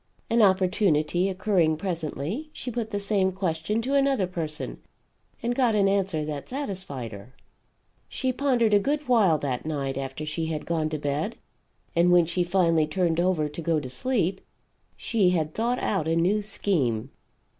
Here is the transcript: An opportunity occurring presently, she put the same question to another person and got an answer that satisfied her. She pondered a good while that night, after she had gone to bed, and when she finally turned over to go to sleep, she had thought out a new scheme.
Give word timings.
An 0.31 0.41
opportunity 0.41 1.29
occurring 1.29 1.77
presently, 1.77 2.49
she 2.53 2.71
put 2.71 2.89
the 2.89 2.99
same 2.99 3.31
question 3.31 3.83
to 3.83 3.93
another 3.93 4.25
person 4.25 4.79
and 5.43 5.53
got 5.53 5.75
an 5.75 5.87
answer 5.87 6.25
that 6.25 6.49
satisfied 6.49 7.11
her. 7.11 7.35
She 8.09 8.33
pondered 8.33 8.73
a 8.73 8.79
good 8.79 9.07
while 9.07 9.37
that 9.37 9.63
night, 9.63 9.99
after 9.99 10.25
she 10.25 10.47
had 10.47 10.65
gone 10.65 10.89
to 10.89 10.97
bed, 10.97 11.37
and 11.95 12.11
when 12.11 12.25
she 12.25 12.43
finally 12.43 12.87
turned 12.87 13.19
over 13.19 13.47
to 13.49 13.61
go 13.61 13.79
to 13.79 13.89
sleep, 13.91 14.41
she 14.97 15.29
had 15.29 15.53
thought 15.53 15.77
out 15.77 16.07
a 16.07 16.15
new 16.15 16.41
scheme. 16.41 17.11